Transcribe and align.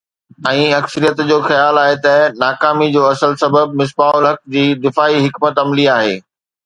۽ 0.45 0.61
اڪثريت 0.77 1.19
جو 1.31 1.35
خيال 1.47 1.77
آهي 1.81 1.99
ته 2.05 2.15
ناڪامي 2.45 2.87
جو 2.95 3.03
اصل 3.09 3.37
سبب 3.43 3.77
مصباح 3.83 4.09
الحق 4.23 4.43
جي 4.57 4.65
دفاعي 4.87 5.25
حڪمت 5.27 5.63
عملي 5.67 5.87
آهي. 5.99 6.19